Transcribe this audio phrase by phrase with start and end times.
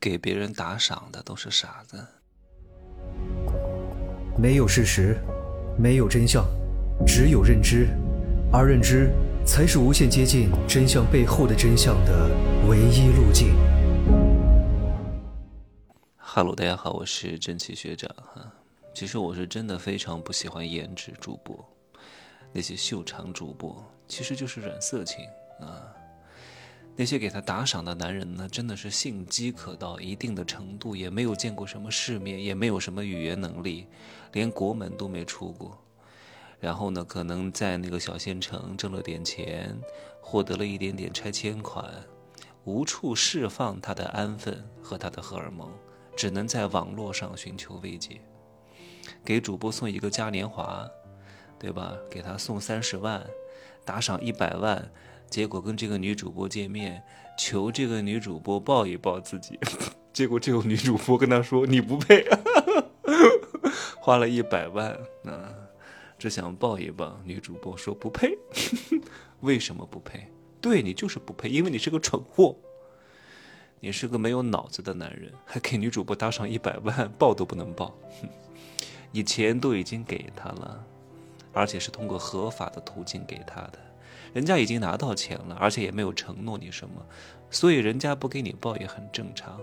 [0.00, 2.02] 给别人打赏的都是傻子。
[4.38, 5.18] 没有事实，
[5.78, 6.46] 没有真相，
[7.06, 7.88] 只有认知，
[8.50, 9.10] 而认知
[9.44, 12.30] 才是无限接近真相背后的真相的
[12.66, 13.54] 唯一路径。
[16.16, 18.50] 哈喽，大家好，我是真奇学长哈。
[18.94, 21.62] 其实我是真的非常不喜欢颜值主播，
[22.54, 25.26] 那些秀场主播其实就是软色情
[25.60, 25.92] 啊。
[26.96, 33.86] 那些给他打赏的男人呢，真的是性饥渴到一定的程度，也没有见过什么世面，也没有什么语言能力，
[34.32, 35.82] 连国门都没出过。
[36.58, 39.74] 然后呢，可能在那个小县城挣了点钱，
[40.20, 41.90] 获得了一点点拆迁款，
[42.64, 45.72] 无处释放他的安分和他的荷尔蒙，
[46.14, 48.20] 只能在网络上寻求慰藉。
[49.24, 50.86] 给主播送一个嘉年华，
[51.58, 51.96] 对吧？
[52.10, 53.24] 给他送三十万，
[53.86, 54.90] 打赏一百万。
[55.30, 57.02] 结果跟这个女主播见面，
[57.38, 59.58] 求这个女主播抱一抱自己，
[60.12, 62.26] 结果这个女主播跟他说：“你不配。
[64.02, 64.90] ”花了一百万，
[65.24, 65.54] 啊，
[66.18, 67.16] 只想抱一抱。
[67.24, 68.36] 女主播说：“不配。
[69.40, 70.26] ”为什么不配？
[70.60, 72.56] 对你就是不配，因为你是个蠢货，
[73.78, 77.96] 你是个没有脑子的男人，还给女主播打赏一百万，抱都不能抱。
[79.12, 80.84] 你钱都已经给他了，
[81.52, 83.78] 而且是通过合法的途径给他的。
[84.32, 87.04] 人家已经拿到钱了，而且也没有承诺你什么，
[87.50, 89.60] 所以人家不给你报也很正常，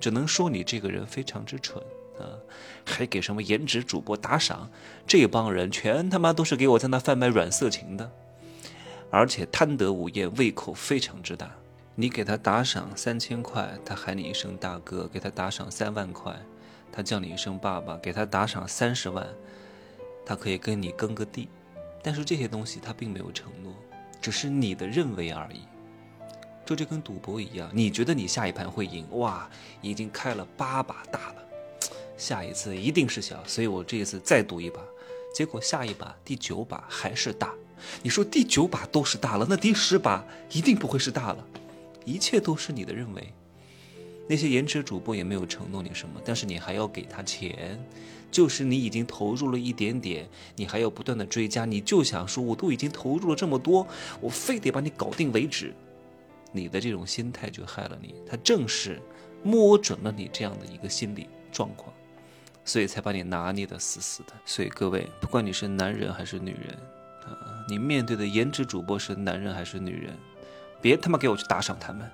[0.00, 1.82] 只能说你这个人非常之蠢
[2.18, 2.26] 啊！
[2.84, 4.68] 还给什么颜值主播打赏？
[5.06, 8.10] 这帮人全他妈都是给我在那贩卖软色情的，
[9.10, 11.50] 而且贪得无厌，胃口非常之大。
[11.94, 16.34] 你给他打赏三千块，他喊你一声大哥；给他打赏三万块，
[16.92, 19.26] 他叫你一声爸爸；给他打赏三十万，
[20.24, 21.48] 他可以跟你耕个地。
[22.02, 23.74] 但是这些东西他并没有承诺。
[24.20, 25.60] 只是你的认为而已，
[26.64, 29.48] 这就跟赌博一样，你觉得你下一盘会赢，哇，
[29.80, 31.36] 已经开了八把大了，
[32.16, 34.80] 下一次一定是小，所以我这一次再赌一把，
[35.34, 37.52] 结果下一把第九把还是大，
[38.02, 41.46] 你说第九把都是大了，那第十把一定不会是大了，
[42.04, 43.32] 一切都是你的认为。
[44.28, 47.82] 那些颜值主播也没有承诺你什么，但是你还要给他钱。
[48.30, 53.86] 就是你已经投入了一点点，你还要不断的追加，你就想说，我都已经投入了这么多，
[54.20, 55.72] 我非得把你搞定为止。
[56.52, 59.00] 你的这种心态就害了你，他正是
[59.42, 61.90] 摸准了你这样的一个心理状况，
[62.66, 64.34] 所以才把你拿捏的死死的。
[64.44, 66.76] 所以各位，不管你是男人还是女人
[67.24, 70.14] 啊，你面对的颜值主播是男人还是女人，
[70.82, 72.10] 别他妈给我去打赏他们，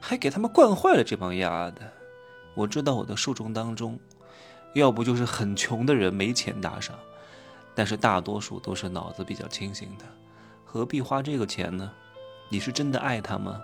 [0.00, 1.92] 还给他们惯坏了这帮丫的。
[2.54, 3.98] 我知道我的受众当中。
[4.74, 6.96] 要不就是很穷的人没钱打赏，
[7.74, 10.04] 但是大多数都是脑子比较清醒的，
[10.64, 11.90] 何必花这个钱呢？
[12.48, 13.60] 你是真的爱他吗？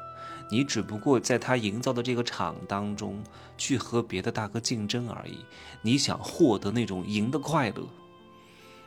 [0.50, 3.22] 你只不过在他营造的这个场当中
[3.56, 5.44] 去和别的大哥竞争而已，
[5.80, 7.86] 你想获得那种赢的快乐。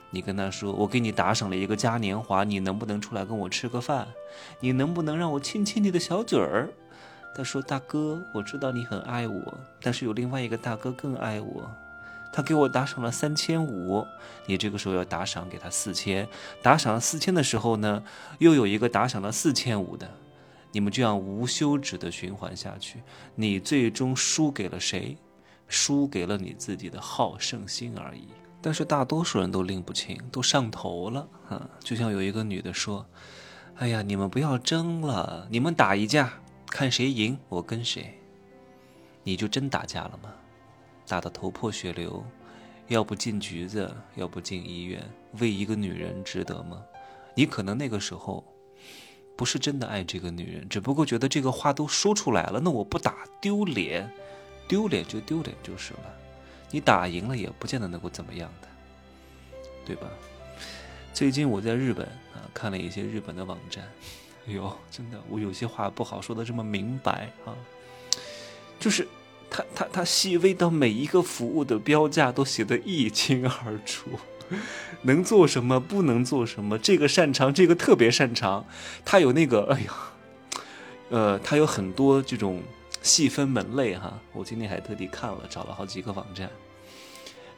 [0.09, 4.09] 你跟他说：“我给你打赏了一个嘉年华，你能不能出来跟我吃个饭？
[4.59, 6.69] 你能不能让我亲亲你的小嘴儿？”
[7.33, 11.69] 他说：“大哥，我知道你很爱我，但是有另外一个大哥更爱我。”
[12.31, 14.05] 他给我打赏了三千五，
[14.45, 16.27] 你这个时候要打赏给他四千，
[16.61, 18.03] 打赏了四千的时候呢，
[18.37, 20.07] 又有一个打赏了四千五的，
[20.71, 23.01] 你们这样无休止的循环下去，
[23.33, 25.17] 你最终输给了谁？
[25.67, 28.27] 输给了你自己的好胜心而已。
[28.61, 31.69] 但是大多数人都拎不清，都上头了啊！
[31.79, 33.05] 就像有一个女的说
[33.77, 36.33] ：“哎呀，你们不要争了，你们打一架，
[36.69, 38.15] 看谁赢，我跟谁。”
[39.23, 40.33] 你就真打架了吗？
[41.07, 42.23] 打得头破血流，
[42.87, 45.03] 要不进局子，要不进医院，
[45.39, 46.83] 为一个女人值得吗？
[47.35, 48.43] 你可能那个时候
[49.35, 54.09] 不是真的爱这个女人，只不过觉得这个话都说出来了，那我不打丢脸，
[54.67, 56.15] 丢脸就丢脸就是了。
[56.71, 58.67] 你打赢了也不见得能够怎么样的，
[59.85, 60.07] 对吧？
[61.13, 63.87] 最近我在日本啊，看了一些日本的网站，
[64.49, 67.55] 哎呦，真的，我有些话不好说的这么明白啊，
[68.77, 69.07] 就是。
[69.51, 74.11] 他他他细微到每一个服务的标价都写得一清二楚，
[75.01, 78.63] 能做什么不能做什么，这个擅长这个特别擅长，
[79.03, 79.93] 他有那个哎呀，
[81.09, 82.61] 呃，他有很多这种
[83.01, 84.19] 细分门类哈。
[84.33, 86.47] 我今天还特地看了，找了好几个网站，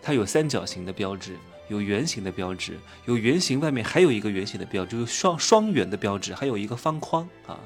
[0.02, 1.38] 它有三角形的标志，
[1.72, 7.58] 有圆形的标志，有圆形外面还有一个圆形的标志，双双圆的标志，还有一个方框啊。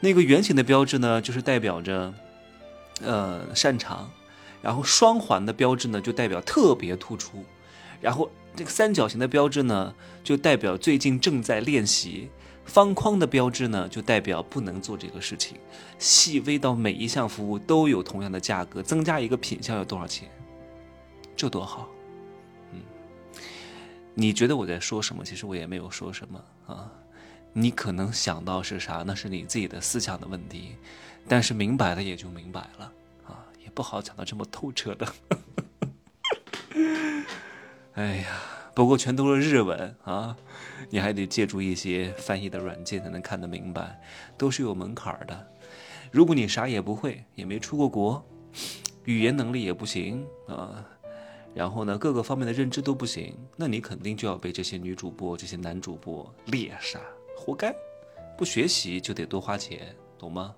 [0.00, 2.12] 那个圆形的标志呢，就是代表着。
[3.00, 4.10] 呃，擅长，
[4.60, 7.44] 然后双环的标志呢，就代表特别突出，
[8.00, 12.28] 然后这个三角形的标志呢，就代表最近正在练习，
[12.64, 15.56] 方框的标志呢，就代表不能做这个事情。
[16.00, 20.28] 细微到每一项服务都有同样的价格，增加一个品项要多少钱？
[21.36, 21.88] 这多好！
[24.18, 25.24] 你觉得我在说什么？
[25.24, 26.90] 其实我也没有说什么啊。
[27.52, 29.04] 你可能想到是啥？
[29.06, 30.74] 那是你自己的思想的问题。
[31.28, 32.92] 但是明白了也就明白了
[33.28, 35.06] 啊，也不好讲的这么透彻的。
[37.94, 38.40] 哎呀，
[38.74, 40.36] 不过全都是日文啊。
[40.90, 44.00] 你还得借助一些翻译的软件才能看得明白，
[44.36, 45.46] 都是有门槛的。
[46.10, 48.26] 如果你啥也不会，也没出过国，
[49.04, 50.84] 语言能力也不行啊，
[51.58, 57.00] 然后呢，各个方面的认知都不行，那你肯定就要被这些女主播、这些男主播猎杀，
[57.36, 57.74] 活该！
[58.36, 60.54] 不学习就得多花钱，懂吗？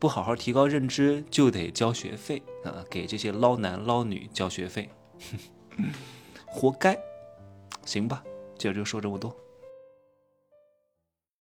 [0.00, 4.90] 不好好提高认知就得交学费啊，给这些捞男捞女交学费，
[6.50, 6.98] 活该！
[7.84, 8.24] 行吧。
[8.58, 9.32] 今儿就说这么多。